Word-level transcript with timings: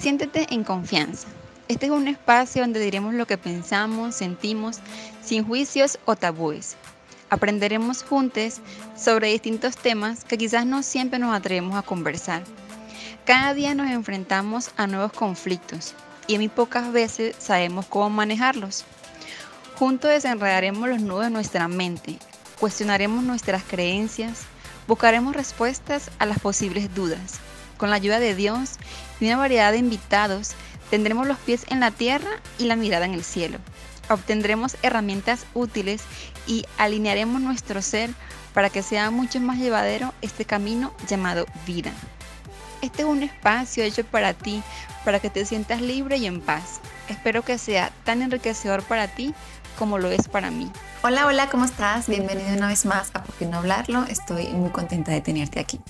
Siéntete 0.00 0.46
en 0.48 0.64
confianza. 0.64 1.28
Este 1.68 1.84
es 1.84 1.92
un 1.92 2.08
espacio 2.08 2.62
donde 2.62 2.80
diremos 2.80 3.12
lo 3.12 3.26
que 3.26 3.36
pensamos, 3.36 4.14
sentimos, 4.14 4.78
sin 5.22 5.44
juicios 5.44 5.98
o 6.06 6.16
tabúes. 6.16 6.76
Aprenderemos 7.28 8.02
juntos 8.02 8.62
sobre 8.96 9.28
distintos 9.28 9.76
temas 9.76 10.24
que 10.24 10.38
quizás 10.38 10.64
no 10.64 10.82
siempre 10.82 11.18
nos 11.18 11.36
atrevemos 11.36 11.76
a 11.76 11.82
conversar. 11.82 12.44
Cada 13.26 13.52
día 13.52 13.74
nos 13.74 13.90
enfrentamos 13.90 14.70
a 14.78 14.86
nuevos 14.86 15.12
conflictos 15.12 15.92
y 16.26 16.38
muy 16.38 16.48
pocas 16.48 16.90
veces 16.92 17.36
sabemos 17.38 17.84
cómo 17.84 18.08
manejarlos. 18.08 18.86
Juntos 19.74 20.10
desenredaremos 20.10 20.88
los 20.88 21.02
nudos 21.02 21.24
de 21.24 21.30
nuestra 21.30 21.68
mente, 21.68 22.18
cuestionaremos 22.58 23.22
nuestras 23.22 23.62
creencias, 23.64 24.44
buscaremos 24.88 25.36
respuestas 25.36 26.10
a 26.18 26.24
las 26.24 26.38
posibles 26.38 26.94
dudas. 26.94 27.38
Con 27.80 27.88
la 27.88 27.96
ayuda 27.96 28.18
de 28.18 28.34
Dios 28.34 28.72
y 29.20 29.24
una 29.24 29.38
variedad 29.38 29.72
de 29.72 29.78
invitados, 29.78 30.50
tendremos 30.90 31.26
los 31.26 31.38
pies 31.38 31.64
en 31.70 31.80
la 31.80 31.90
tierra 31.90 32.28
y 32.58 32.64
la 32.64 32.76
mirada 32.76 33.06
en 33.06 33.14
el 33.14 33.24
cielo. 33.24 33.56
Obtendremos 34.10 34.76
herramientas 34.82 35.46
útiles 35.54 36.02
y 36.46 36.66
alinearemos 36.76 37.40
nuestro 37.40 37.80
ser 37.80 38.10
para 38.52 38.68
que 38.68 38.82
sea 38.82 39.10
mucho 39.10 39.40
más 39.40 39.56
llevadero 39.56 40.12
este 40.20 40.44
camino 40.44 40.92
llamado 41.08 41.46
vida. 41.66 41.90
Este 42.82 43.00
es 43.00 43.08
un 43.08 43.22
espacio 43.22 43.82
hecho 43.82 44.04
para 44.04 44.34
ti, 44.34 44.62
para 45.06 45.18
que 45.18 45.30
te 45.30 45.46
sientas 45.46 45.80
libre 45.80 46.18
y 46.18 46.26
en 46.26 46.42
paz. 46.42 46.80
Espero 47.08 47.42
que 47.42 47.56
sea 47.56 47.92
tan 48.04 48.20
enriquecedor 48.20 48.82
para 48.82 49.08
ti 49.08 49.34
como 49.78 49.96
lo 49.96 50.10
es 50.10 50.28
para 50.28 50.50
mí. 50.50 50.70
Hola, 51.02 51.24
hola, 51.24 51.48
¿cómo 51.48 51.64
estás? 51.64 52.08
Bienvenido 52.08 52.52
una 52.52 52.68
vez 52.68 52.84
más 52.84 53.10
a 53.14 53.22
Por 53.22 53.34
qué 53.36 53.46
no 53.46 53.56
hablarlo. 53.56 54.04
Estoy 54.04 54.48
muy 54.48 54.68
contenta 54.68 55.12
de 55.12 55.22
tenerte 55.22 55.60
aquí. 55.60 55.80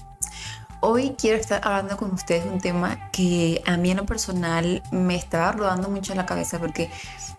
Hoy 0.82 1.14
quiero 1.18 1.38
estar 1.38 1.60
hablando 1.62 1.98
con 1.98 2.14
ustedes 2.14 2.44
de 2.44 2.50
un 2.50 2.60
tema 2.60 3.10
que 3.10 3.62
a 3.66 3.76
mí 3.76 3.90
en 3.90 3.98
lo 3.98 4.06
personal 4.06 4.82
me 4.90 5.14
estaba 5.14 5.52
rodando 5.52 5.90
mucho 5.90 6.14
en 6.14 6.16
la 6.16 6.24
cabeza 6.24 6.58
porque 6.58 6.90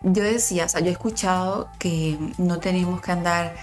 yo 0.03 0.21
decía, 0.21 0.65
o 0.65 0.69
sea, 0.69 0.81
yo 0.81 0.89
he 0.89 0.91
escuchado 0.91 1.67
que 1.79 2.19
no 2.37 2.59
tenemos 2.59 3.01
que 3.01 3.11
andar 3.11 3.55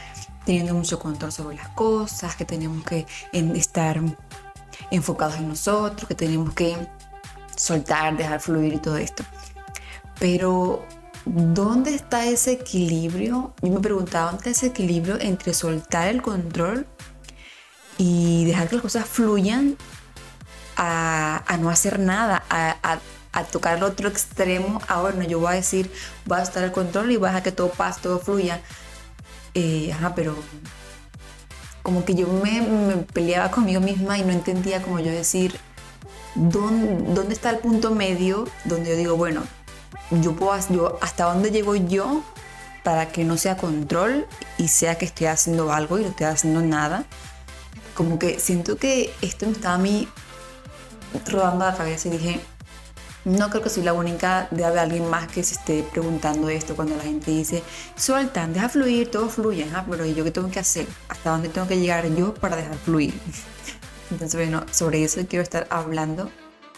teniendo 0.44 0.74
mucho 0.74 0.98
control 0.98 1.30
sobre 1.30 1.56
las 1.56 1.68
cosas, 1.68 2.34
que 2.34 2.44
tenemos 2.44 2.82
que 2.84 3.06
estar 3.32 4.00
enfocados 4.90 5.36
en 5.36 5.48
nosotros, 5.48 6.08
que 6.08 6.16
tenemos 6.16 6.54
que 6.54 6.76
soltar, 7.54 8.16
dejar 8.16 8.40
fluir 8.40 8.74
y 8.74 8.78
todo 8.78 8.96
esto. 8.96 9.22
Pero, 10.18 10.84
¿dónde 11.24 11.94
está 11.94 12.26
ese 12.26 12.52
equilibrio? 12.52 13.54
Yo 13.62 13.70
me 13.70 13.78
preguntaba, 13.78 14.32
¿dónde 14.32 14.38
está 14.38 14.50
ese 14.50 14.66
equilibrio 14.66 15.20
entre 15.20 15.54
soltar 15.54 16.08
el 16.08 16.20
control 16.20 16.84
y 17.98 18.44
dejar 18.44 18.68
que 18.68 18.76
las 18.76 18.82
cosas 18.82 19.06
fluyan 19.06 19.76
a, 20.76 21.42
no 21.60 21.68
hacer 21.68 21.98
nada, 21.98 22.44
a, 22.48 22.98
tocar 23.52 23.76
el 23.76 23.82
otro 23.82 24.08
extremo? 24.08 24.80
Ah, 24.88 25.00
bueno, 25.02 25.24
yo 25.24 25.40
voy 25.40 25.52
a 25.52 25.56
decir, 25.56 25.92
voy 26.24 26.38
a 26.38 26.42
estar 26.42 26.62
el 26.64 26.72
control 26.72 27.10
y 27.10 27.16
voy 27.16 27.26
a 27.26 27.30
dejar 27.30 27.42
que 27.42 27.52
todo 27.52 27.70
pase, 27.70 28.00
todo 28.00 28.18
fluya. 28.18 28.60
Eh, 29.54 29.92
ajá, 29.92 30.14
pero 30.14 30.36
como 31.82 32.04
que 32.04 32.14
yo 32.14 32.28
me, 32.28 32.98
peleaba 33.12 33.50
conmigo 33.50 33.80
misma 33.80 34.18
y 34.18 34.22
no 34.22 34.32
entendía 34.32 34.82
como 34.82 35.00
yo 35.00 35.10
decir, 35.10 35.58
¿dónde, 36.34 37.14
¿dónde, 37.14 37.34
está 37.34 37.50
el 37.50 37.58
punto 37.58 37.92
medio 37.92 38.44
donde 38.64 38.90
yo 38.90 38.96
digo, 38.96 39.16
bueno, 39.16 39.42
yo 40.10 40.36
puedo, 40.36 40.56
yo, 40.70 40.98
¿hasta 41.00 41.24
dónde 41.24 41.50
llego 41.50 41.74
yo 41.74 42.22
para 42.84 43.08
que 43.10 43.24
no 43.24 43.36
sea 43.36 43.56
control 43.56 44.26
y 44.58 44.68
sea 44.68 44.96
que 44.96 45.04
estoy 45.06 45.26
haciendo 45.26 45.72
algo 45.72 45.98
y 45.98 46.02
no 46.02 46.08
estoy 46.08 46.26
haciendo 46.26 46.60
nada? 46.60 47.04
Como 47.98 48.16
que 48.16 48.38
siento 48.38 48.76
que 48.76 49.12
esto 49.22 49.46
me 49.46 49.52
estaba 49.52 49.74
a 49.74 49.78
mí 49.78 50.06
rodando 51.26 51.64
la 51.64 51.74
cabeza 51.74 52.06
y 52.06 52.12
dije, 52.12 52.40
no 53.24 53.50
creo 53.50 53.60
que 53.60 53.70
soy 53.70 53.82
la 53.82 53.92
única, 53.92 54.46
de 54.52 54.64
haber 54.64 54.78
alguien 54.78 55.10
más 55.10 55.26
que 55.26 55.42
se 55.42 55.56
esté 55.56 55.82
preguntando 55.82 56.48
esto 56.48 56.76
cuando 56.76 56.94
la 56.94 57.02
gente 57.02 57.32
dice, 57.32 57.60
sueltan, 57.96 58.52
deja 58.52 58.68
fluir, 58.68 59.10
todo 59.10 59.28
fluye, 59.28 59.66
pero 59.90 60.06
¿y 60.06 60.14
yo 60.14 60.22
qué 60.22 60.30
tengo 60.30 60.48
que 60.48 60.60
hacer? 60.60 60.86
¿Hasta 61.08 61.30
dónde 61.30 61.48
tengo 61.48 61.66
que 61.66 61.80
llegar 61.80 62.06
yo 62.14 62.34
para 62.34 62.54
dejar 62.54 62.76
fluir? 62.76 63.14
Entonces, 64.12 64.40
bueno, 64.40 64.64
sobre 64.70 65.02
eso 65.02 65.20
quiero 65.28 65.42
estar 65.42 65.66
hablando, 65.68 66.30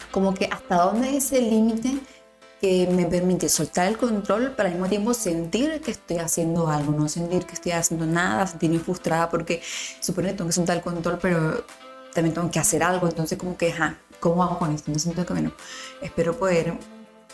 como 0.09 0.33
que 0.33 0.45
hasta 0.51 0.77
dónde 0.77 1.17
es 1.17 1.31
el 1.33 1.51
límite 1.51 1.99
que 2.61 2.87
me 2.87 3.05
permite 3.05 3.49
soltar 3.49 3.87
el 3.87 3.97
control, 3.97 4.53
pero 4.55 4.67
al 4.67 4.75
mismo 4.75 4.87
tiempo 4.87 5.15
sentir 5.15 5.81
que 5.81 5.89
estoy 5.89 6.17
haciendo 6.17 6.67
algo, 6.67 6.91
no 6.91 7.09
sentir 7.09 7.45
que 7.47 7.53
estoy 7.53 7.71
haciendo 7.71 8.05
nada, 8.05 8.45
sentirme 8.45 8.77
frustrada 8.77 9.29
porque 9.31 9.63
supone 9.99 10.29
que 10.29 10.35
tengo 10.35 10.49
que 10.49 10.53
soltar 10.53 10.77
el 10.77 10.83
control, 10.83 11.17
pero 11.19 11.65
también 12.13 12.35
tengo 12.35 12.51
que 12.51 12.59
hacer 12.59 12.83
algo, 12.83 13.07
entonces 13.07 13.37
como 13.37 13.57
que, 13.57 13.71
ajá, 13.71 13.97
¿cómo 14.19 14.43
hago 14.43 14.59
con 14.59 14.71
esto? 14.73 14.91
Me 14.91 14.99
siento 14.99 15.25
que, 15.25 15.33
bueno, 15.33 15.51
espero 16.03 16.37
poder 16.37 16.77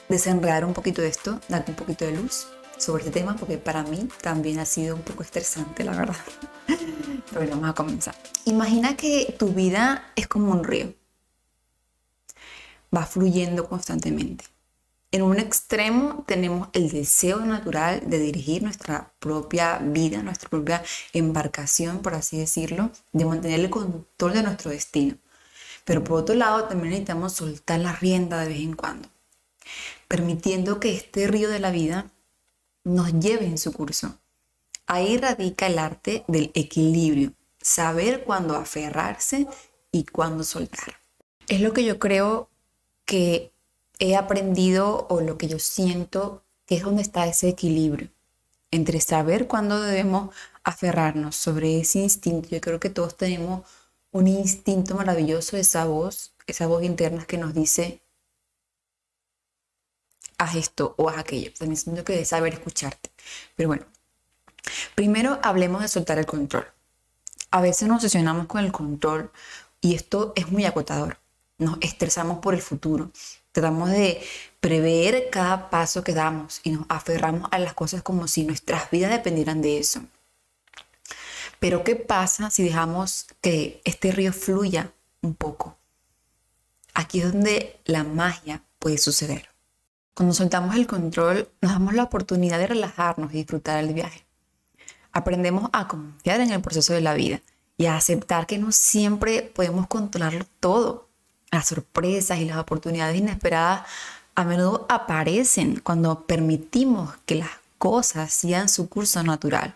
desenredar 0.08 0.64
un 0.64 0.74
poquito 0.74 1.02
de 1.02 1.10
esto, 1.10 1.42
darte 1.50 1.72
un 1.72 1.78
poquito 1.78 2.06
de 2.06 2.14
luz 2.14 2.48
sobre 2.78 3.04
este 3.04 3.20
tema, 3.20 3.36
porque 3.36 3.58
para 3.58 3.84
mí 3.84 4.08
también 4.22 4.60
ha 4.60 4.66
sido 4.66 4.96
un 4.96 5.02
poco 5.02 5.24
estresante, 5.24 5.84
la 5.84 5.92
verdad. 5.92 6.16
Pero 6.68 7.42
bueno, 7.42 7.56
vamos 7.56 7.70
a 7.72 7.74
comenzar. 7.74 8.16
Imagina 8.46 8.96
que 8.96 9.36
tu 9.38 9.50
vida 9.50 10.12
es 10.16 10.28
como 10.28 10.54
un 10.54 10.64
río. 10.64 10.94
Va 12.96 13.06
fluyendo 13.06 13.68
constantemente. 13.68 14.46
En 15.18 15.24
un 15.24 15.40
extremo 15.40 16.24
tenemos 16.28 16.70
el 16.74 16.92
deseo 16.92 17.40
natural 17.40 18.08
de 18.08 18.20
dirigir 18.20 18.62
nuestra 18.62 19.12
propia 19.18 19.80
vida, 19.80 20.22
nuestra 20.22 20.48
propia 20.48 20.84
embarcación, 21.12 22.04
por 22.04 22.14
así 22.14 22.38
decirlo, 22.38 22.92
de 23.14 23.26
mantener 23.26 23.62
el 23.62 23.72
control 23.72 24.34
de 24.34 24.44
nuestro 24.44 24.70
destino. 24.70 25.16
Pero 25.86 26.04
por 26.04 26.20
otro 26.20 26.36
lado, 26.36 26.66
también 26.66 26.92
necesitamos 26.92 27.34
soltar 27.34 27.80
la 27.80 27.94
rienda 27.94 28.42
de 28.42 28.50
vez 28.50 28.60
en 28.60 28.76
cuando, 28.76 29.10
permitiendo 30.08 30.80
que 30.80 30.94
este 30.94 31.26
río 31.26 31.50
de 31.50 31.62
la 31.62 31.72
vida 31.72 32.12
nos 32.84 33.12
lleve 33.14 33.48
en 33.48 33.58
su 33.58 33.74
curso. 33.74 34.20
Ahí 34.86 35.18
radica 35.18 35.66
el 35.66 35.80
arte 35.80 36.26
del 36.28 36.52
equilibrio, 36.54 37.34
saber 37.60 38.24
cuándo 38.24 38.56
aferrarse 38.56 39.48
y 39.92 40.04
cuándo 40.04 40.44
soltar. 40.44 41.00
Es 41.48 41.60
lo 41.60 41.74
que 41.74 41.84
yo 41.84 41.98
creo 41.98 42.52
que 43.06 43.52
he 44.00 44.16
aprendido 44.16 45.08
o 45.10 45.22
lo 45.22 45.38
que 45.38 45.48
yo 45.48 45.60
siento 45.60 46.44
que 46.66 46.76
es 46.76 46.84
donde 46.84 47.02
está 47.02 47.28
ese 47.28 47.50
equilibrio 47.50 48.10
entre 48.72 49.00
saber 49.02 49.48
cuándo 49.48 49.82
debemos 49.82 50.36
aferrarnos 50.64 51.36
sobre 51.36 51.80
ese 51.80 52.00
instinto. 52.00 52.50
Yo 52.50 52.62
creo 52.62 52.80
que 52.80 52.90
todos 52.90 53.16
tenemos 53.18 53.66
un 54.12 54.28
instinto 54.28 54.96
maravilloso, 54.96 55.58
esa 55.58 55.86
voz, 55.86 56.34
esa 56.48 56.68
voz 56.68 56.84
interna 56.84 57.26
que 57.26 57.38
nos 57.38 57.54
dice, 57.54 58.02
haz 60.38 60.56
esto 60.56 60.96
o 60.98 61.10
haz 61.10 61.18
aquello. 61.18 61.52
También 61.58 61.78
siento 61.78 62.04
que 62.04 62.14
debes 62.14 62.30
saber 62.30 62.54
escucharte. 62.54 63.12
Pero 63.56 63.70
bueno, 63.70 63.86
primero 64.96 65.40
hablemos 65.44 65.82
de 65.82 65.88
soltar 65.88 66.18
el 66.20 66.26
control. 66.26 66.68
A 67.52 67.62
veces 67.62 67.88
nos 67.88 67.98
obsesionamos 67.98 68.48
con 68.48 68.64
el 68.64 68.72
control 68.72 69.32
y 69.80 69.96
esto 69.96 70.34
es 70.36 70.52
muy 70.52 70.66
acotador. 70.66 71.20
Nos 71.58 71.78
estresamos 71.82 72.40
por 72.40 72.54
el 72.54 72.62
futuro. 72.62 73.12
Tratamos 73.58 73.90
de 73.90 74.22
prever 74.60 75.32
cada 75.32 75.72
paso 75.72 76.04
que 76.04 76.14
damos 76.14 76.62
y 76.64 76.70
nos 76.70 76.86
aferramos 76.90 77.50
a 77.52 77.58
las 77.58 77.74
cosas 77.74 78.04
como 78.04 78.28
si 78.28 78.44
nuestras 78.44 78.92
vidas 78.92 79.10
dependieran 79.10 79.64
de 79.64 79.80
eso. 79.80 80.04
Pero 81.58 81.84
¿qué 81.84 81.96
pasa 81.96 82.52
si 82.52 82.62
dejamos 82.62 83.26
que 83.42 83.82
este 83.84 84.12
río 84.12 84.32
fluya 84.32 84.92
un 85.24 85.34
poco? 85.34 85.76
Aquí 86.94 87.20
es 87.20 87.34
donde 87.34 87.80
la 87.86 88.04
magia 88.04 88.62
puede 88.78 89.00
suceder. 89.00 89.50
Cuando 90.14 90.36
soltamos 90.36 90.76
el 90.76 90.86
control, 90.86 91.50
nos 91.60 91.72
damos 91.72 91.96
la 91.96 92.04
oportunidad 92.04 92.60
de 92.60 92.68
relajarnos 92.68 93.34
y 93.34 93.38
disfrutar 93.38 93.84
el 93.84 93.92
viaje. 93.92 94.24
Aprendemos 95.12 95.72
a 95.74 95.88
confiar 95.88 96.42
en 96.42 96.52
el 96.52 96.62
proceso 96.62 96.94
de 96.94 97.02
la 97.02 97.16
vida 97.16 97.42
y 97.76 97.88
a 97.88 97.98
aceptar 97.98 98.46
que 98.46 98.60
no 98.60 98.72
siempre 98.72 99.42
podemos 99.42 99.88
controlarlo 99.88 100.46
todo. 100.60 101.07
Las 101.52 101.68
sorpresas 101.68 102.40
y 102.40 102.46
las 102.46 102.58
oportunidades 102.58 103.18
inesperadas 103.18 103.88
a 104.36 104.44
menudo 104.44 104.86
aparecen 104.90 105.80
cuando 105.80 106.26
permitimos 106.26 107.16
que 107.26 107.36
las 107.36 107.50
cosas 107.78 108.34
sigan 108.34 108.70
su 108.70 108.90
curso 108.90 109.24
natural. 109.24 109.76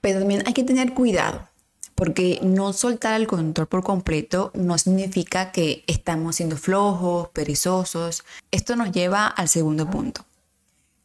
Pero 0.00 0.20
también 0.20 0.42
hay 0.46 0.54
que 0.54 0.62
tener 0.62 0.94
cuidado, 0.94 1.48
porque 1.94 2.38
no 2.42 2.72
soltar 2.72 3.20
el 3.20 3.26
control 3.26 3.66
por 3.66 3.82
completo 3.82 4.52
no 4.54 4.78
significa 4.78 5.52
que 5.52 5.84
estamos 5.86 6.36
siendo 6.36 6.56
flojos, 6.56 7.28
perezosos. 7.30 8.24
Esto 8.50 8.76
nos 8.76 8.92
lleva 8.92 9.26
al 9.26 9.48
segundo 9.48 9.90
punto, 9.90 10.24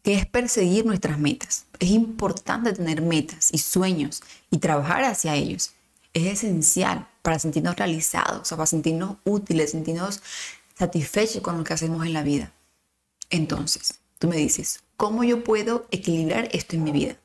que 0.04 0.14
es 0.14 0.26
perseguir 0.26 0.86
nuestras 0.86 1.20
metas. 1.20 1.66
Es 1.80 1.90
importante 1.90 2.72
tener 2.72 3.02
metas 3.02 3.50
y 3.52 3.58
sueños 3.58 4.24
y 4.50 4.60
trabajar 4.60 5.04
hacia 5.04 5.36
ellos. 5.36 5.72
Es 6.14 6.26
esencial 6.26 7.08
para 7.26 7.40
sentirnos 7.40 7.76
realizados, 7.76 8.50
para 8.50 8.68
sentirnos 8.68 9.18
útiles, 9.24 9.72
sentirnos 9.72 10.22
satisfechos 10.78 11.42
con 11.42 11.58
lo 11.58 11.64
que 11.64 11.74
hacemos 11.74 12.06
en 12.06 12.14
la 12.14 12.22
vida. 12.22 12.54
Entonces, 13.32 14.00
tú 14.20 14.28
me 14.28 14.36
dices, 14.36 14.84
¿cómo 14.96 15.24
yo 15.24 15.44
puedo 15.44 15.88
equilibrar 15.90 16.50
esto 16.52 16.76
en 16.76 16.84
mi 16.84 16.92
vida? 16.92 17.18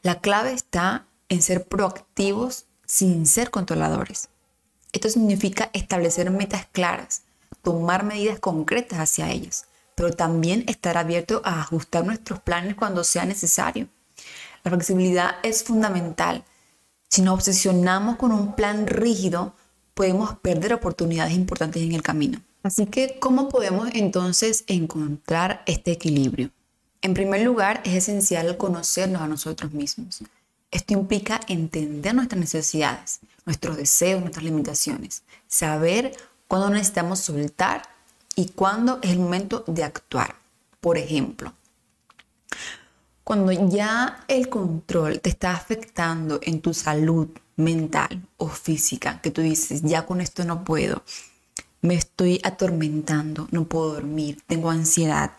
La 0.00 0.22
clave 0.22 0.54
está 0.54 1.06
en 1.28 1.42
ser 1.42 1.66
proactivos 1.66 2.64
sin 2.86 3.26
ser 3.26 3.50
controladores. 3.50 4.30
Esto 4.92 5.10
significa 5.10 5.68
establecer 5.74 6.30
metas 6.30 6.66
claras, 6.72 7.24
tomar 7.60 8.02
medidas 8.02 8.38
concretas 8.38 8.98
hacia 8.98 9.30
ellas, 9.30 9.66
pero 9.94 10.14
también 10.14 10.64
estar 10.68 10.96
abierto 10.96 11.42
a 11.44 11.60
ajustar 11.60 12.06
nuestros 12.06 12.40
planes 12.40 12.76
cuando 12.76 13.04
sea 13.04 13.26
necesario. 13.26 13.88
La 14.64 14.70
flexibilidad 14.70 15.36
es 15.42 15.64
fundamental. 15.64 16.44
Si 17.08 17.22
nos 17.22 17.34
obsesionamos 17.34 18.16
con 18.16 18.32
un 18.32 18.54
plan 18.54 18.86
rígido, 18.86 19.54
podemos 19.94 20.38
perder 20.38 20.74
oportunidades 20.74 21.34
importantes 21.34 21.82
en 21.82 21.92
el 21.92 22.02
camino. 22.02 22.40
Así 22.62 22.86
que, 22.86 23.18
¿cómo 23.18 23.48
podemos 23.48 23.88
entonces 23.94 24.64
encontrar 24.66 25.62
este 25.66 25.92
equilibrio? 25.92 26.50
En 27.00 27.14
primer 27.14 27.42
lugar, 27.42 27.80
es 27.84 27.94
esencial 27.94 28.56
conocernos 28.56 29.22
a 29.22 29.28
nosotros 29.28 29.72
mismos. 29.72 30.20
Esto 30.70 30.92
implica 30.92 31.40
entender 31.48 32.14
nuestras 32.14 32.38
necesidades, 32.38 33.20
nuestros 33.46 33.76
deseos, 33.76 34.20
nuestras 34.20 34.44
limitaciones, 34.44 35.22
saber 35.46 36.14
cuándo 36.46 36.68
necesitamos 36.70 37.20
soltar 37.20 37.82
y 38.36 38.50
cuándo 38.50 38.98
es 39.02 39.10
el 39.10 39.18
momento 39.18 39.64
de 39.66 39.84
actuar. 39.84 40.34
Por 40.80 40.98
ejemplo, 40.98 41.54
cuando 43.28 43.52
ya 43.52 44.24
el 44.26 44.48
control 44.48 45.20
te 45.20 45.28
está 45.28 45.50
afectando 45.50 46.40
en 46.42 46.62
tu 46.62 46.72
salud 46.72 47.28
mental 47.56 48.22
o 48.38 48.48
física, 48.48 49.20
que 49.20 49.30
tú 49.30 49.42
dices, 49.42 49.82
ya 49.82 50.06
con 50.06 50.22
esto 50.22 50.46
no 50.46 50.64
puedo, 50.64 51.02
me 51.82 51.92
estoy 51.92 52.40
atormentando, 52.42 53.46
no 53.50 53.64
puedo 53.64 53.92
dormir, 53.92 54.38
tengo 54.46 54.70
ansiedad, 54.70 55.32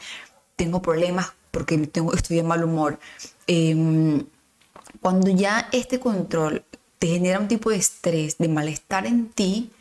tengo 0.56 0.84
problemas 0.84 1.34
porque 1.50 1.80
tengo, 1.88 2.14
estoy 2.14 2.38
de 2.38 2.44
mal 2.44 2.64
humor. 2.64 3.00
Em, 3.48 4.24
cuando 5.02 5.32
ya 5.32 5.68
este 5.72 6.00
control 6.00 6.64
te 7.00 7.08
genera 7.08 7.40
un 7.40 7.48
tipo 7.48 7.72
de 7.72 7.78
estrés, 7.78 8.38
de 8.38 8.50
malestar 8.50 9.08
en 9.08 9.30
ti, 9.30 9.72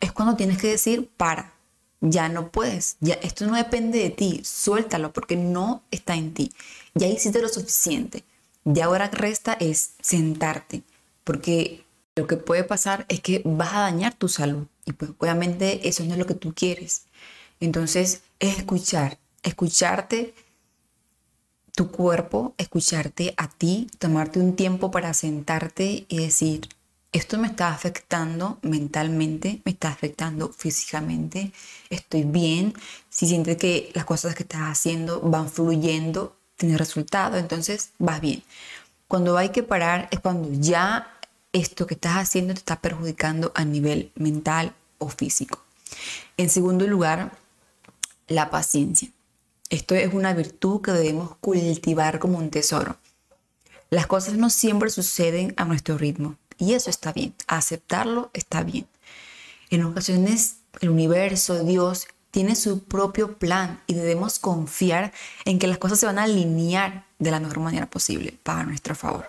es 0.00 0.10
cuando 0.10 0.34
tienes 0.34 0.58
que 0.58 0.70
decir, 0.70 1.08
para, 1.16 1.52
ya 2.00 2.28
no 2.28 2.50
puedes, 2.50 2.96
ya 3.00 3.14
esto 3.14 3.46
no 3.46 3.56
depende 3.56 3.98
de 3.98 4.10
ti, 4.10 4.40
suéltalo 4.44 5.12
porque 5.12 5.36
no 5.36 5.82
está 5.90 6.14
en 6.14 6.34
ti. 6.34 6.52
Ya 6.94 7.06
hiciste 7.06 7.40
lo 7.40 7.48
suficiente. 7.48 8.24
Ya 8.64 8.86
ahora 8.86 9.08
resta 9.08 9.54
es 9.54 9.92
sentarte, 10.00 10.82
porque 11.24 11.84
lo 12.16 12.26
que 12.26 12.36
puede 12.36 12.64
pasar 12.64 13.06
es 13.08 13.20
que 13.20 13.42
vas 13.44 13.72
a 13.72 13.80
dañar 13.80 14.14
tu 14.14 14.28
salud 14.28 14.66
y 14.84 14.92
pues 14.92 15.12
obviamente 15.18 15.88
eso 15.88 16.04
no 16.04 16.12
es 16.12 16.18
lo 16.18 16.26
que 16.26 16.34
tú 16.34 16.52
quieres. 16.54 17.04
Entonces 17.60 18.22
es 18.40 18.58
escuchar, 18.58 19.18
escucharte 19.42 20.34
tu 21.74 21.90
cuerpo, 21.90 22.54
escucharte 22.58 23.34
a 23.36 23.48
ti, 23.48 23.88
tomarte 23.98 24.40
un 24.40 24.56
tiempo 24.56 24.90
para 24.90 25.14
sentarte 25.14 26.06
y 26.08 26.18
decir, 26.18 26.68
esto 27.12 27.38
me 27.38 27.48
está 27.48 27.68
afectando 27.68 28.58
mentalmente, 28.62 29.62
me 29.64 29.72
está 29.72 29.88
afectando 29.88 30.52
físicamente, 30.52 31.52
estoy 31.88 32.24
bien, 32.24 32.74
si 33.08 33.26
sientes 33.26 33.56
que 33.56 33.90
las 33.94 34.04
cosas 34.04 34.34
que 34.34 34.42
estás 34.42 34.62
haciendo 34.62 35.20
van 35.20 35.48
fluyendo, 35.48 36.36
tienes 36.56 36.78
resultado, 36.78 37.38
entonces 37.38 37.90
vas 37.98 38.20
bien. 38.20 38.42
Cuando 39.06 39.38
hay 39.38 39.50
que 39.50 39.62
parar 39.62 40.08
es 40.10 40.20
cuando 40.20 40.50
ya 40.52 41.14
esto 41.52 41.86
que 41.86 41.94
estás 41.94 42.16
haciendo 42.16 42.52
te 42.52 42.58
está 42.60 42.80
perjudicando 42.80 43.52
a 43.54 43.64
nivel 43.64 44.12
mental 44.14 44.74
o 44.98 45.08
físico. 45.08 45.62
En 46.36 46.50
segundo 46.50 46.86
lugar, 46.86 47.32
la 48.26 48.50
paciencia. 48.50 49.08
Esto 49.70 49.94
es 49.94 50.12
una 50.12 50.34
virtud 50.34 50.82
que 50.82 50.92
debemos 50.92 51.36
cultivar 51.36 52.18
como 52.18 52.36
un 52.36 52.50
tesoro. 52.50 52.98
Las 53.88 54.06
cosas 54.06 54.34
no 54.34 54.50
siempre 54.50 54.90
suceden 54.90 55.54
a 55.56 55.64
nuestro 55.64 55.96
ritmo 55.96 56.36
y 56.58 56.74
eso 56.74 56.90
está 56.90 57.12
bien. 57.12 57.34
Aceptarlo 57.46 58.30
está 58.34 58.62
bien. 58.62 58.86
En 59.70 59.84
ocasiones 59.84 60.56
el 60.80 60.90
universo, 60.90 61.62
Dios, 61.64 62.06
tiene 62.30 62.54
su 62.54 62.84
propio 62.84 63.38
plan 63.38 63.80
y 63.86 63.94
debemos 63.94 64.38
confiar 64.38 65.12
en 65.44 65.58
que 65.58 65.66
las 65.66 65.78
cosas 65.78 65.98
se 65.98 66.06
van 66.06 66.18
a 66.18 66.24
alinear 66.24 67.06
de 67.18 67.30
la 67.30 67.40
mejor 67.40 67.60
manera 67.60 67.86
posible 67.86 68.38
para 68.42 68.64
nuestro 68.64 68.94
favor. 68.94 69.26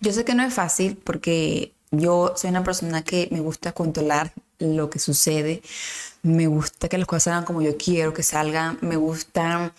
Yo 0.00 0.12
sé 0.12 0.24
que 0.24 0.34
no 0.34 0.44
es 0.44 0.54
fácil 0.54 0.96
porque 0.96 1.72
yo 1.90 2.34
soy 2.36 2.50
una 2.50 2.62
persona 2.62 3.02
que 3.02 3.28
me 3.32 3.40
gusta 3.40 3.72
controlar 3.72 4.32
lo 4.58 4.90
que 4.90 4.98
sucede, 4.98 5.62
me 6.22 6.46
gusta 6.46 6.88
que 6.88 6.98
las 6.98 7.06
cosas 7.06 7.24
salgan 7.24 7.44
como 7.44 7.62
yo 7.62 7.76
quiero 7.76 8.12
que 8.12 8.22
salgan, 8.22 8.78
me 8.80 8.96
gusta 8.96 9.72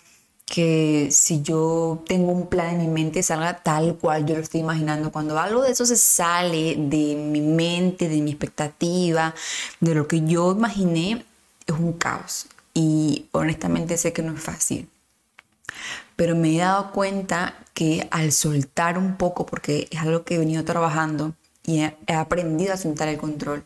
que 0.50 1.08
si 1.12 1.42
yo 1.42 2.02
tengo 2.06 2.32
un 2.32 2.48
plan 2.48 2.74
en 2.74 2.80
mi 2.80 2.88
mente 2.88 3.22
salga 3.22 3.62
tal 3.62 3.96
cual 3.96 4.26
yo 4.26 4.34
lo 4.34 4.42
estoy 4.42 4.60
imaginando. 4.60 5.12
Cuando 5.12 5.38
algo 5.38 5.62
de 5.62 5.70
eso 5.70 5.86
se 5.86 5.96
sale 5.96 6.74
de 6.76 7.14
mi 7.14 7.40
mente, 7.40 8.08
de 8.08 8.20
mi 8.20 8.32
expectativa, 8.32 9.34
de 9.78 9.94
lo 9.94 10.08
que 10.08 10.22
yo 10.22 10.52
imaginé, 10.52 11.24
es 11.66 11.74
un 11.74 11.92
caos. 11.92 12.46
Y 12.74 13.26
honestamente 13.32 13.96
sé 13.96 14.12
que 14.12 14.22
no 14.22 14.34
es 14.34 14.42
fácil 14.42 14.88
pero 16.16 16.36
me 16.36 16.54
he 16.54 16.58
dado 16.58 16.92
cuenta 16.92 17.54
que 17.72 18.06
al 18.10 18.32
soltar 18.32 18.98
un 18.98 19.16
poco, 19.16 19.46
porque 19.46 19.88
es 19.90 20.00
algo 20.00 20.22
que 20.24 20.34
he 20.34 20.38
venido 20.38 20.64
trabajando 20.64 21.34
y 21.64 21.80
he, 21.80 22.14
aprendido 22.14 22.74
a 22.74 22.76
soltar 22.76 23.08
el 23.08 23.16
control, 23.16 23.64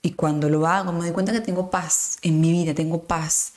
y 0.00 0.12
cuando 0.12 0.48
lo 0.48 0.66
hago 0.66 0.92
me 0.92 1.00
doy 1.00 1.12
cuenta 1.12 1.32
que 1.32 1.40
tengo 1.40 1.70
paz 1.70 2.18
en 2.22 2.40
mi 2.40 2.52
vida, 2.52 2.74
tengo 2.74 3.02
paz. 3.02 3.53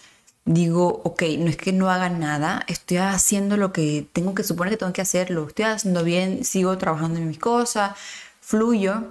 Digo, 0.48 1.02
ok, 1.04 1.24
no 1.40 1.50
es 1.50 1.58
que 1.58 1.74
no 1.74 1.90
haga 1.92 2.08
nada, 2.10 2.64
estoy 2.68 2.98
haciendo 2.98 3.58
lo 3.58 3.74
que 3.74 4.08
tengo 4.14 4.34
que 4.34 4.44
suponer 4.44 4.72
que 4.72 4.78
tengo 4.78 4.94
que 4.94 5.02
hacerlo, 5.02 5.46
estoy 5.46 5.66
haciendo 5.66 6.06
bien, 6.06 6.46
sigo 6.46 6.78
trabajando 6.78 7.20
en 7.20 7.28
mis 7.28 7.38
cosas, 7.38 7.98
fluyo, 8.40 9.04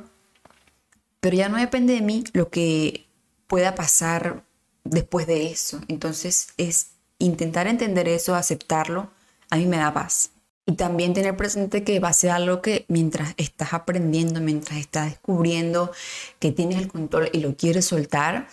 pero 1.20 1.36
ya 1.36 1.50
no 1.50 1.58
depende 1.58 1.92
de 1.92 2.00
mí 2.00 2.24
lo 2.32 2.48
que 2.48 3.06
pueda 3.48 3.74
pasar 3.74 4.44
después 4.84 5.26
de 5.26 5.50
eso. 5.50 5.78
Entonces 5.88 6.54
es 6.56 6.92
intentar 7.18 7.66
entender 7.66 8.08
eso, 8.08 8.34
aceptarlo, 8.34 9.10
a 9.50 9.56
mí 9.56 9.66
me 9.66 9.76
da 9.76 9.92
paz. 9.92 10.30
Y 10.64 10.72
también 10.72 11.12
tener 11.12 11.36
presente 11.36 11.84
que 11.84 12.00
va 12.00 12.08
a 12.08 12.14
ser 12.14 12.30
algo 12.30 12.62
que 12.62 12.86
mientras 12.88 13.34
estás 13.36 13.74
aprendiendo, 13.74 14.40
mientras 14.40 14.78
estás 14.78 15.10
descubriendo 15.10 15.92
que 16.38 16.50
tienes 16.50 16.78
el 16.78 16.88
control 16.88 17.28
y 17.34 17.40
lo 17.40 17.54
quieres 17.56 17.84
soltar, 17.84 18.48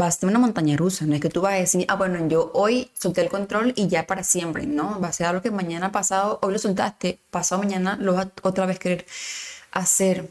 va 0.00 0.08
a 0.08 0.26
una 0.26 0.38
montaña 0.38 0.76
rusa. 0.76 1.06
No 1.06 1.14
es 1.14 1.20
que 1.20 1.28
tú 1.28 1.40
vas 1.40 1.54
a 1.54 1.56
decir, 1.56 1.84
ah, 1.88 1.96
bueno, 1.96 2.26
yo 2.28 2.50
hoy 2.54 2.90
solté 2.98 3.20
el 3.22 3.28
control 3.28 3.72
y 3.76 3.88
ya 3.88 4.06
para 4.06 4.24
siempre. 4.24 4.66
No, 4.66 5.00
va 5.00 5.08
a 5.08 5.12
ser 5.12 5.26
algo 5.26 5.42
que 5.42 5.50
mañana 5.50 5.92
pasado, 5.92 6.38
hoy 6.42 6.52
lo 6.52 6.58
soltaste, 6.58 7.20
pasado 7.30 7.62
mañana 7.62 7.96
lo 8.00 8.14
vas 8.14 8.26
a 8.26 8.32
otra 8.42 8.66
vez 8.66 8.78
querer 8.78 9.06
hacer. 9.72 10.28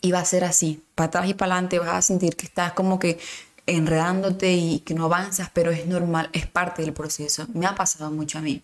Y 0.00 0.12
va 0.12 0.20
a 0.20 0.24
ser 0.24 0.44
así, 0.44 0.82
para 0.94 1.08
atrás 1.08 1.28
y 1.28 1.34
para 1.34 1.54
adelante 1.54 1.78
vas 1.80 1.88
a 1.88 2.02
sentir 2.02 2.36
que 2.36 2.46
estás 2.46 2.72
como 2.72 3.00
que 3.00 3.18
enredándote 3.66 4.52
y 4.52 4.80
que 4.80 4.94
no 4.94 5.06
avanzas, 5.06 5.50
pero 5.52 5.72
es 5.72 5.86
normal, 5.86 6.30
es 6.32 6.46
parte 6.46 6.82
del 6.82 6.92
proceso. 6.92 7.46
Me 7.52 7.66
ha 7.66 7.74
pasado 7.74 8.10
mucho 8.12 8.38
a 8.38 8.42
mí. 8.42 8.62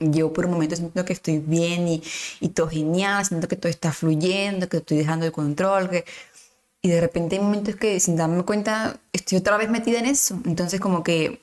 Yo 0.00 0.32
por 0.32 0.46
un 0.46 0.52
momento 0.52 0.74
siento 0.74 1.04
que 1.04 1.12
estoy 1.12 1.38
bien 1.38 1.86
y, 1.86 2.02
y 2.40 2.48
todo 2.48 2.68
genial, 2.68 3.24
siento 3.24 3.46
que 3.46 3.54
todo 3.54 3.70
está 3.70 3.92
fluyendo, 3.92 4.68
que 4.68 4.78
estoy 4.78 4.98
dejando 4.98 5.26
el 5.26 5.32
control, 5.32 5.90
que... 5.90 6.04
y 6.82 6.88
de 6.88 7.00
repente 7.00 7.36
hay 7.36 7.42
momentos 7.42 7.76
que 7.76 7.98
sin 8.00 8.16
darme 8.16 8.42
cuenta 8.44 9.00
estoy 9.12 9.38
otra 9.38 9.56
vez 9.56 9.70
metida 9.70 9.98
en 10.00 10.06
eso. 10.06 10.40
Entonces 10.44 10.80
como 10.80 11.02
que 11.02 11.40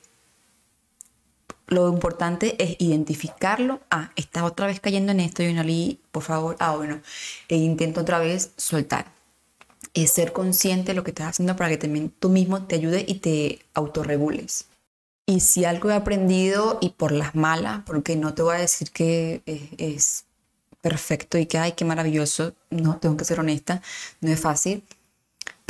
lo 1.66 1.88
importante 1.88 2.62
es 2.62 2.76
identificarlo. 2.78 3.80
Ah, 3.90 4.12
estás 4.16 4.42
otra 4.42 4.66
vez 4.66 4.80
cayendo 4.80 5.12
en 5.12 5.20
esto 5.20 5.42
y 5.42 5.48
una 5.48 5.64
por 6.12 6.22
favor, 6.22 6.56
ah, 6.58 6.76
bueno, 6.76 7.00
e 7.48 7.56
intento 7.56 8.02
otra 8.02 8.18
vez 8.18 8.52
soltar 8.56 9.06
es 9.94 10.12
ser 10.12 10.32
consciente 10.32 10.92
de 10.92 10.94
lo 10.94 11.04
que 11.04 11.10
estás 11.10 11.28
haciendo 11.28 11.56
para 11.56 11.70
que 11.70 11.78
también 11.78 12.10
tú 12.10 12.28
mismo 12.28 12.64
te 12.64 12.76
ayude 12.76 13.04
y 13.06 13.14
te 13.14 13.60
autorregules. 13.74 14.66
Y 15.26 15.40
si 15.40 15.64
algo 15.64 15.90
he 15.90 15.94
aprendido 15.94 16.78
y 16.80 16.90
por 16.90 17.12
las 17.12 17.34
malas, 17.34 17.82
porque 17.86 18.16
no 18.16 18.34
te 18.34 18.42
voy 18.42 18.56
a 18.56 18.60
decir 18.60 18.90
que 18.90 19.42
es, 19.78 20.24
perfecto 20.82 21.36
y 21.36 21.44
que, 21.44 21.58
ay, 21.58 21.72
qué 21.72 21.84
maravilloso, 21.84 22.54
no, 22.70 22.96
tengo 22.96 23.16
que 23.18 23.26
ser 23.26 23.38
honesta, 23.38 23.82
no 24.22 24.30
es 24.30 24.40
fácil, 24.40 24.82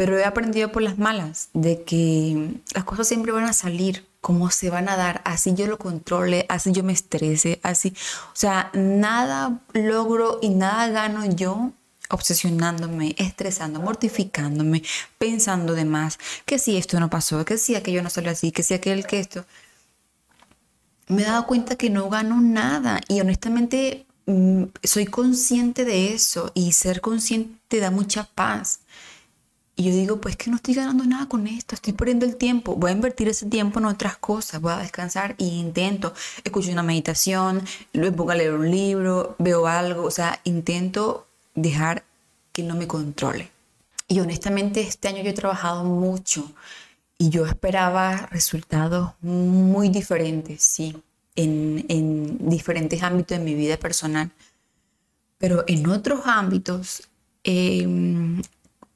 pero 0.00 0.18
he 0.18 0.24
aprendido 0.24 0.72
por 0.72 0.80
las 0.80 0.96
malas 0.96 1.50
de 1.52 1.82
que 1.82 2.54
las 2.72 2.84
cosas 2.84 3.06
siempre 3.06 3.32
van 3.32 3.44
a 3.44 3.52
salir 3.52 4.06
como 4.22 4.50
se 4.50 4.70
van 4.70 4.88
a 4.88 4.96
dar, 4.96 5.20
así 5.26 5.52
yo 5.52 5.66
lo 5.66 5.76
controle, 5.76 6.46
así 6.48 6.72
yo 6.72 6.82
me 6.82 6.94
estrese, 6.94 7.60
así, 7.62 7.92
o 8.32 8.34
sea, 8.34 8.70
nada 8.72 9.60
logro 9.74 10.38
y 10.40 10.48
nada 10.48 10.88
gano 10.88 11.26
yo 11.26 11.72
obsesionándome, 12.08 13.14
estresando, 13.18 13.78
mortificándome, 13.78 14.82
pensando 15.18 15.74
de 15.74 15.84
más, 15.84 16.18
que 16.46 16.58
si 16.58 16.78
esto 16.78 16.98
no 16.98 17.10
pasó, 17.10 17.44
que 17.44 17.58
si 17.58 17.74
aquello 17.74 18.02
no 18.02 18.08
salió 18.08 18.30
así, 18.30 18.52
que 18.52 18.62
si 18.62 18.72
aquel 18.72 19.06
que 19.06 19.20
esto. 19.20 19.44
Me 21.08 21.20
he 21.20 21.26
dado 21.26 21.46
cuenta 21.46 21.76
que 21.76 21.90
no 21.90 22.08
gano 22.08 22.40
nada 22.40 23.02
y 23.06 23.20
honestamente 23.20 24.06
mm, 24.24 24.62
soy 24.82 25.04
consciente 25.04 25.84
de 25.84 26.14
eso 26.14 26.52
y 26.54 26.72
ser 26.72 27.02
consciente 27.02 27.80
da 27.80 27.90
mucha 27.90 28.24
paz. 28.24 28.80
Y 29.80 29.84
yo 29.84 29.92
digo, 29.92 30.20
pues 30.20 30.36
que 30.36 30.50
no 30.50 30.56
estoy 30.56 30.74
ganando 30.74 31.04
nada 31.06 31.26
con 31.26 31.46
esto, 31.46 31.74
estoy 31.74 31.94
perdiendo 31.94 32.26
el 32.26 32.36
tiempo, 32.36 32.76
voy 32.76 32.90
a 32.90 32.92
invertir 32.92 33.28
ese 33.28 33.46
tiempo 33.46 33.78
en 33.78 33.86
otras 33.86 34.18
cosas, 34.18 34.60
voy 34.60 34.74
a 34.74 34.76
descansar 34.76 35.34
y 35.38 35.58
intento, 35.58 36.12
escucho 36.44 36.70
una 36.70 36.82
meditación, 36.82 37.64
luego 37.94 38.14
pongo 38.14 38.32
a 38.32 38.34
leer 38.34 38.52
un 38.52 38.70
libro, 38.70 39.36
veo 39.38 39.66
algo, 39.66 40.02
o 40.04 40.10
sea, 40.10 40.38
intento 40.44 41.26
dejar 41.54 42.04
que 42.52 42.62
no 42.62 42.76
me 42.76 42.86
controle. 42.86 43.50
Y 44.06 44.20
honestamente 44.20 44.82
este 44.82 45.08
año 45.08 45.22
yo 45.22 45.30
he 45.30 45.32
trabajado 45.32 45.82
mucho 45.84 46.52
y 47.16 47.30
yo 47.30 47.46
esperaba 47.46 48.28
resultados 48.30 49.12
muy 49.22 49.88
diferentes, 49.88 50.62
sí, 50.62 50.94
en, 51.36 51.86
en 51.88 52.50
diferentes 52.50 53.02
ámbitos 53.02 53.38
de 53.38 53.42
mi 53.42 53.54
vida 53.54 53.78
personal. 53.78 54.30
Pero 55.38 55.64
en 55.66 55.88
otros 55.88 56.20
ámbitos 56.26 57.08
eh, 57.44 57.88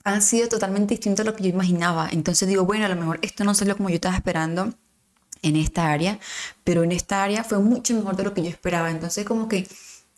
han 0.05 0.23
sido 0.23 0.49
totalmente 0.49 0.95
distintos 0.95 1.27
a 1.27 1.31
lo 1.31 1.35
que 1.35 1.45
yo 1.45 1.51
imaginaba. 1.51 2.09
Entonces 2.13 2.47
digo, 2.49 2.65
bueno, 2.65 2.85
a 2.87 2.89
lo 2.89 2.97
mejor 2.97 3.19
esto 3.23 3.45
no 3.45 3.55
salió 3.55 3.77
como 3.77 3.89
yo 3.89 3.97
estaba 3.97 4.17
esperando 4.17 4.73
en 5.43 5.57
esta 5.57 5.91
área, 5.91 6.19
pero 6.63 6.85
en 6.85 6.93
esta 6.93 7.23
área 7.23 7.45
fue 7.45 7.59
mucho 7.59 7.95
mejor 7.95 8.17
de 8.17 8.25
lo 8.25 8.35
que 8.35 8.43
yo 8.43 8.49
esperaba. 8.51 8.91
Entonces 8.91 9.25
como 9.25 9.49
que 9.49 9.67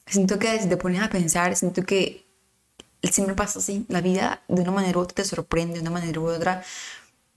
siento 0.07 0.39
que 0.39 0.61
si 0.61 0.69
te 0.69 0.77
pones 0.77 1.03
a 1.03 1.09
pensar, 1.09 1.57
siento 1.57 1.85
que 1.85 2.27
siempre 3.03 3.35
pasa 3.37 3.61
así. 3.61 3.87
La 3.89 4.01
vida 4.01 4.43
de 4.49 4.63
una 4.63 4.73
manera 4.73 4.99
u 4.99 5.03
otra 5.03 5.17
te 5.17 5.25
sorprende, 5.25 5.75
de 5.75 5.81
una 5.81 5.91
manera 5.91 6.21
u 6.21 6.27
otra 6.29 6.65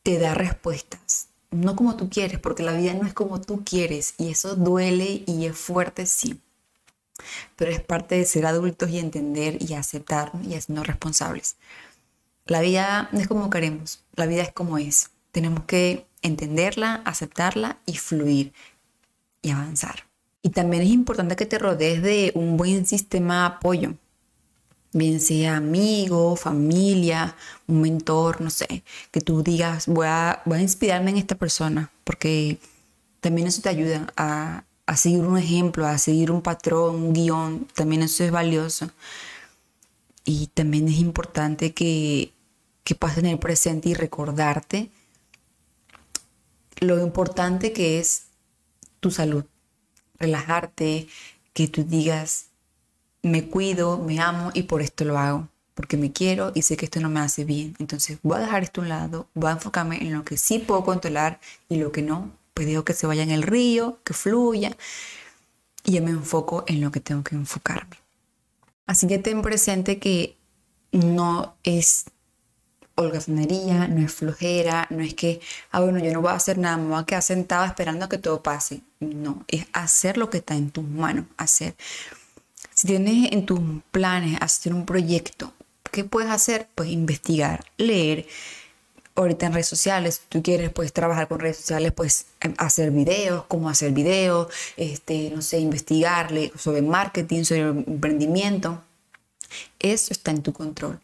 te 0.03 0.17
da 0.19 0.33
respuestas. 0.33 1.27
No 1.51 1.75
como 1.75 1.97
tú 1.97 2.09
quieres, 2.09 2.39
porque 2.39 2.63
la 2.63 2.73
vida 2.73 2.93
no 2.93 3.07
es 3.07 3.13
como 3.13 3.41
tú 3.41 3.63
quieres 3.63 4.13
y 4.17 4.29
eso 4.29 4.55
duele 4.55 5.23
y 5.25 5.45
es 5.45 5.57
fuerte, 5.57 6.05
sí. 6.05 6.39
Pero 7.55 7.71
es 7.71 7.81
parte 7.81 8.15
de 8.15 8.25
ser 8.25 8.45
adultos 8.45 8.89
y 8.89 8.99
entender 8.99 9.61
y 9.61 9.73
aceptar 9.73 10.31
y 10.47 10.55
hacernos 10.55 10.87
responsables. 10.87 11.57
La 12.49 12.61
vida 12.61 13.09
no 13.11 13.19
es 13.19 13.27
como 13.27 13.51
queremos, 13.51 14.03
la 14.15 14.25
vida 14.25 14.41
es 14.41 14.51
como 14.51 14.79
es. 14.79 15.11
Tenemos 15.31 15.65
que 15.65 16.07
entenderla, 16.23 16.95
aceptarla 17.05 17.77
y 17.85 17.97
fluir 17.97 18.53
y 19.43 19.51
avanzar. 19.51 20.07
Y 20.41 20.49
también 20.49 20.81
es 20.81 20.89
importante 20.89 21.35
que 21.35 21.45
te 21.45 21.59
rodees 21.59 22.01
de 22.01 22.31
un 22.33 22.57
buen 22.57 22.87
sistema 22.87 23.41
de 23.41 23.45
apoyo 23.55 23.93
bien 24.91 25.19
sea 25.19 25.57
amigo, 25.57 26.35
familia, 26.35 27.35
un 27.67 27.81
mentor, 27.81 28.41
no 28.41 28.49
sé, 28.49 28.83
que 29.11 29.21
tú 29.21 29.43
digas, 29.43 29.85
voy 29.85 30.07
a, 30.07 30.41
inspirarme 30.59 31.11
en 31.11 31.17
esta 31.17 31.35
persona, 31.35 31.91
porque 32.03 32.57
también 33.19 33.47
eso 33.47 33.61
te 33.61 33.69
ayuda 33.69 34.11
a 34.15 34.95
seguir 34.95 35.21
un 35.21 35.37
ejemplo, 35.37 35.85
a 35.85 35.99
seguir 35.99 36.31
un 36.31 36.41
patrón, 36.41 36.95
un 36.95 37.13
guion, 37.13 37.67
también 37.75 38.01
eso 38.01 38.23
es 38.23 38.31
valioso. 38.31 38.89
Y 40.25 40.47
también 40.47 40.87
es 40.87 40.99
importante 40.99 41.73
que, 41.73 42.31
que 42.89 42.95
puedas 42.95 43.17
tener 43.17 43.39
presente 43.39 43.89
y 43.89 43.93
recordarte 43.93 44.89
lo 46.79 46.99
importante 46.99 47.71
que 47.71 47.99
es 47.99 48.23
tu 48.99 49.11
salud, 49.11 49.45
relajarte, 50.17 51.07
que 51.53 51.67
tú 51.67 51.83
digas, 51.83 52.47
me 53.21 53.45
cuido, 53.45 53.99
me 53.99 54.19
amo 54.19 54.49
y 54.55 54.63
por 54.63 54.81
esto 54.81 55.05
lo 55.05 55.19
hago, 55.19 55.47
porque 55.75 55.97
me 55.97 56.11
quiero 56.11 56.51
y 56.55 56.63
sé 56.63 56.77
que 56.77 56.85
esto 56.85 56.99
no 56.99 57.09
me 57.09 57.19
hace 57.19 57.45
bien. 57.45 57.75
Entonces 57.77 58.17
voy 58.23 58.37
a 58.37 58.41
dejar 58.41 58.63
esto 58.63 58.81
a 58.81 58.85
un 58.85 58.89
lado, 58.89 59.27
voy 59.35 59.51
a 59.51 59.53
enfocarme 59.53 59.97
en 60.01 60.11
lo 60.11 60.25
que 60.25 60.35
sí 60.35 60.57
puedo 60.57 60.83
controlar 60.83 61.39
y 61.69 61.75
lo 61.75 61.91
que 61.91 62.01
no, 62.01 62.31
pues 62.55 62.65
digo 62.65 62.85
que 62.85 62.93
se 62.93 63.05
vaya 63.05 63.21
en 63.21 63.29
el 63.29 63.43
río, 63.43 63.99
que 64.03 64.15
fluya 64.15 64.75
y 65.83 65.91
yo 65.91 66.01
me 66.01 66.09
enfoco 66.09 66.63
en 66.65 66.81
lo 66.81 66.89
que 66.89 67.01
tengo 67.01 67.23
que 67.23 67.35
enfocarme. 67.35 67.97
Así 68.87 69.05
que 69.05 69.19
ten 69.19 69.43
presente 69.43 69.99
que 69.99 70.37
no 70.91 71.55
es 71.61 72.05
holgazanería, 72.99 73.87
no 73.87 74.05
es 74.05 74.13
flojera, 74.13 74.87
no 74.89 75.01
es 75.01 75.13
que, 75.13 75.39
ah, 75.71 75.79
bueno, 75.79 75.99
yo 75.99 76.11
no 76.13 76.21
voy 76.21 76.31
a 76.31 76.35
hacer 76.35 76.57
nada, 76.57 76.77
me 76.77 76.89
voy 76.89 76.99
a 76.99 77.05
quedar 77.05 77.23
sentada 77.23 77.65
esperando 77.65 78.05
a 78.05 78.09
que 78.09 78.17
todo 78.17 78.43
pase. 78.43 78.81
No, 78.99 79.43
es 79.47 79.65
hacer 79.73 80.17
lo 80.17 80.29
que 80.29 80.39
está 80.39 80.55
en 80.55 80.71
tus 80.71 80.83
manos, 80.83 81.25
hacer. 81.37 81.75
Si 82.73 82.87
tienes 82.87 83.31
en 83.31 83.45
tus 83.45 83.59
planes 83.91 84.37
hacer 84.41 84.73
un 84.73 84.85
proyecto, 84.85 85.53
¿qué 85.91 86.03
puedes 86.03 86.29
hacer? 86.29 86.67
Pues 86.75 86.89
investigar, 86.89 87.65
leer. 87.77 88.27
Ahorita 89.15 89.47
en 89.47 89.53
redes 89.53 89.67
sociales, 89.67 90.15
si 90.15 90.21
tú 90.29 90.43
quieres 90.43 90.71
pues 90.71 90.93
trabajar 90.93 91.27
con 91.27 91.39
redes 91.39 91.57
sociales, 91.57 91.91
pues 91.93 92.27
em, 92.41 92.53
hacer 92.57 92.91
videos, 92.91 93.45
cómo 93.47 93.69
hacer 93.69 93.91
videos, 93.91 94.47
este, 94.77 95.31
no 95.35 95.41
sé, 95.41 95.59
investigarle 95.59 96.53
sobre 96.57 96.81
marketing, 96.81 97.43
sobre 97.43 97.61
emprendimiento. 97.61 98.81
Eso 99.79 100.13
está 100.13 100.31
en 100.31 100.43
tu 100.43 100.53
control 100.53 100.99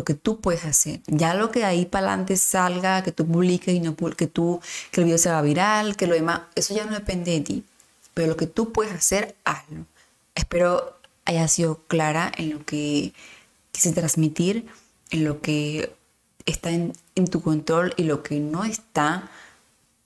lo 0.00 0.04
que 0.04 0.14
tú 0.14 0.40
puedes 0.40 0.64
hacer. 0.64 1.02
Ya 1.06 1.34
lo 1.34 1.50
que 1.50 1.64
ahí 1.64 1.84
para 1.84 2.06
adelante 2.06 2.38
salga, 2.38 3.02
que 3.02 3.12
tú 3.12 3.26
publiques 3.26 3.74
y 3.74 3.80
no 3.80 3.94
que 3.94 4.26
tú 4.26 4.60
que 4.90 5.02
el 5.02 5.04
video 5.04 5.18
se 5.18 5.30
va 5.30 5.42
viral, 5.42 5.94
que 5.94 6.06
lo 6.06 6.14
demás, 6.14 6.42
eso 6.54 6.74
ya 6.74 6.86
no 6.86 6.92
depende 6.92 7.32
de 7.32 7.40
ti. 7.42 7.64
Pero 8.14 8.28
lo 8.28 8.36
que 8.36 8.46
tú 8.46 8.72
puedes 8.72 8.94
hacer, 8.94 9.36
hazlo. 9.44 9.84
Espero 10.34 10.96
haya 11.26 11.46
sido 11.48 11.82
clara 11.86 12.32
en 12.34 12.48
lo 12.50 12.64
que 12.64 13.12
quise 13.72 13.92
transmitir, 13.92 14.66
en 15.10 15.24
lo 15.24 15.42
que 15.42 15.94
está 16.46 16.70
en, 16.70 16.94
tu 17.30 17.42
control 17.42 17.92
y 17.98 18.04
lo 18.04 18.22
que 18.22 18.40
no 18.40 18.64
está, 18.64 19.30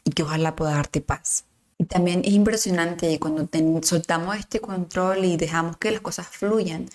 y 0.02 0.10
que 0.10 0.24
ojalá 0.24 0.56
pueda 0.56 0.72
darte 0.72 1.00
paz. 1.00 1.44
Y 1.78 1.84
también 1.84 2.22
es 2.24 2.32
impresionante 2.32 3.20
cuando 3.20 3.48
soltamos 3.82 4.36
este 4.36 4.58
control 4.58 5.24
y 5.24 5.36
dejamos 5.36 5.76
que 5.76 5.92
las 5.92 6.00
cosas 6.00 6.26
fluyan. 6.26 6.88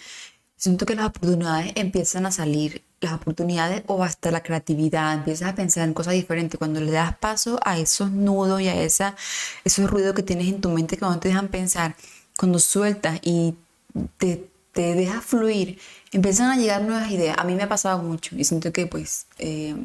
Siento 0.58 0.86
que 0.86 0.96
las 0.96 1.06
oportunidades 1.06 1.72
empiezan 1.76 2.26
a 2.26 2.32
salir, 2.32 2.84
las 3.02 3.14
oportunidades 3.14 3.84
o 3.88 4.04
hasta 4.04 4.32
la 4.32 4.44
creatividad, 4.44 5.14
empiezas 5.14 5.50
a 5.50 5.56
pensar 5.56 5.88
en 5.88 5.94
cosas 5.94 6.14
diferentes. 6.14 6.58
Cuando 6.58 6.82
le 6.82 6.92
das 6.92 7.18
paso 7.18 7.60
a 7.64 7.78
esos 7.78 8.12
nudos 8.12 8.62
y 8.62 8.68
a 8.68 8.82
esa, 8.82 9.16
esos 9.64 9.90
ruidos 9.90 10.14
que 10.14 10.24
tienes 10.24 10.48
en 10.48 10.62
tu 10.62 10.70
mente 10.70 10.98
que 10.98 11.06
no 11.06 11.20
te 11.20 11.30
dejan 11.30 11.48
pensar, 11.48 11.96
cuando 12.38 12.60
sueltas 12.60 13.20
y 13.24 13.56
te, 14.18 14.50
te 14.74 14.96
deja 14.96 15.22
fluir, 15.22 15.80
empiezan 16.12 16.52
a 16.52 16.58
llegar 16.58 16.82
nuevas 16.82 17.12
ideas. 17.12 17.38
A 17.38 17.44
mí 17.44 17.56
me 17.56 17.64
ha 17.64 17.70
pasado 17.70 18.02
mucho 18.02 18.36
y 18.36 18.44
siento 18.44 18.72
que 18.72 18.88
pues 18.88 19.28
eh, 19.38 19.76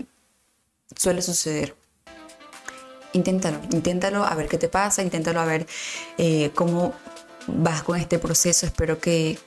suele 0.96 1.22
suceder. 1.22 1.76
Inténtalo, 3.12 3.60
inténtalo 3.70 4.24
a 4.24 4.34
ver 4.34 4.48
qué 4.48 4.58
te 4.58 4.68
pasa, 4.68 5.02
inténtalo 5.02 5.40
a 5.40 5.44
ver 5.44 5.66
eh, 6.18 6.50
cómo 6.54 6.94
vas 7.46 7.84
con 7.84 7.98
este 7.98 8.18
proceso. 8.18 8.66
Espero 8.66 8.98
que 8.98 9.38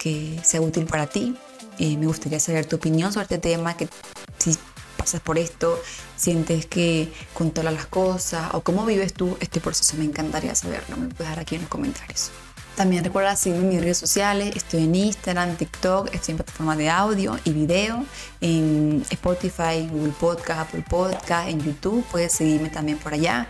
sea 0.44 0.62
útil 0.62 0.86
para 0.86 1.08
ti. 1.08 1.36
Eh, 1.80 1.98
me 1.98 2.08
gustaría 2.08 2.40
saber 2.40 2.66
tu 2.66 2.78
opinión 2.78 3.12
sobre 3.12 3.24
este 3.24 3.38
tema, 3.38 3.78
que 3.78 3.88
si 4.38 4.58
pasas 4.98 5.22
por 5.22 5.38
esto, 5.38 5.80
sientes 6.16 6.66
que 6.66 7.12
controla 7.34 7.72
las 7.72 7.86
cosas 7.86 8.54
o 8.54 8.62
cómo 8.62 8.86
vives 8.86 9.14
tú 9.14 9.38
este 9.40 9.60
proceso. 9.60 9.96
Me 9.98 10.06
encantaría 10.06 10.56
saberlo. 10.56 10.98
Me 10.98 11.08
puedes 11.08 11.20
dejar 11.20 11.40
aquí 11.40 11.56
en 11.56 11.62
los 11.62 11.70
comentarios. 11.70 12.32
También 12.78 13.04
recuerda 13.04 13.36
seguirme 13.36 13.64
en 13.64 13.70
mis 13.70 13.82
redes 13.82 13.98
sociales. 13.98 14.56
Estoy 14.56 14.84
en 14.84 14.94
Instagram, 14.94 15.56
TikTok, 15.56 16.14
estoy 16.14 16.34
en 16.34 16.38
plataformas 16.38 16.78
de 16.78 16.92
audio 16.92 17.40
y 17.44 17.50
video, 17.50 18.06
en 18.40 19.04
Spotify, 19.10 19.90
Google 19.92 20.14
Podcast, 20.20 20.60
Apple 20.60 20.86
Podcast, 20.88 21.50
en 21.50 21.60
YouTube. 21.60 22.06
Puedes 22.12 22.34
seguirme 22.34 22.70
también 22.70 23.00
por 23.00 23.16
allá, 23.16 23.48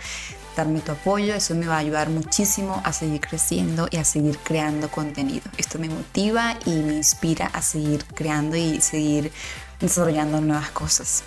darme 0.58 0.82
tu 0.82 0.92
apoyo. 0.92 1.34
Eso 1.34 1.56
me 1.56 1.68
va 1.68 1.76
a 1.76 1.80
ayudar 1.80 2.10
muchísimo 2.10 2.82
a 2.84 2.92
seguir 2.92 3.22
creciendo 3.22 3.88
y 3.90 3.98
a 3.98 4.04
seguir 4.04 4.38
creando 4.40 4.90
contenido. 4.90 5.50
Esto 5.58 5.80
me 5.80 5.90
motiva 5.90 6.58
y 6.66 6.72
me 6.72 6.96
inspira 6.96 7.48
a 7.48 7.62
seguir 7.62 8.04
creando 8.06 8.58
y 8.58 8.82
seguir 8.82 9.32
desarrollando 9.80 10.42
nuevas 10.42 10.70
cosas. 10.72 11.24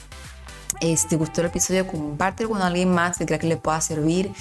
Si 0.81 1.09
te 1.09 1.17
gustó 1.17 1.41
el 1.41 1.49
episodio, 1.49 1.87
compártelo 1.87 2.51
con 2.51 2.63
alguien 2.63 2.93
más 2.93 3.19
que 3.19 3.27
crea 3.27 3.39
que 3.39 3.49
le 3.49 3.57
pueda 3.57 3.81
servir. 3.81 4.33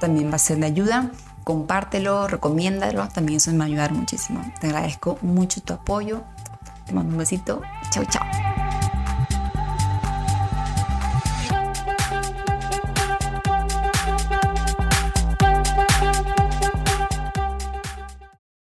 También 0.00 0.30
va 0.30 0.36
a 0.36 0.38
ser 0.38 0.58
de 0.58 0.66
ayuda 0.66 1.10
compártelo, 1.46 2.26
recomiéndalo, 2.26 3.06
también 3.06 3.36
eso 3.36 3.52
me 3.52 3.58
va 3.58 3.64
a 3.64 3.66
ayudar 3.68 3.92
muchísimo. 3.92 4.42
Te 4.60 4.66
agradezco 4.66 5.16
mucho 5.22 5.60
tu 5.60 5.74
apoyo. 5.74 6.24
Te 6.86 6.92
mando 6.92 7.12
un 7.12 7.18
besito. 7.18 7.62
Chao, 7.90 8.04
chao. 8.10 8.55